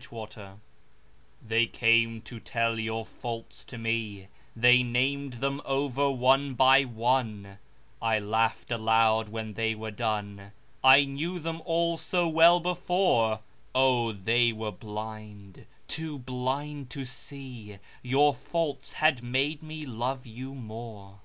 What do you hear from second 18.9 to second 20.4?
had made me love